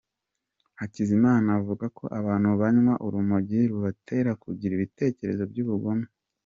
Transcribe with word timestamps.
Hakizimana 0.79 1.47
avuga 1.59 1.85
ko 1.97 2.05
abantu 2.19 2.49
banywa 2.61 2.93
urumogi 3.05 3.59
rubatera 3.71 4.31
kugira 4.43 4.71
ibitekerezo 4.75 5.43
by’ubugome. 5.51 6.07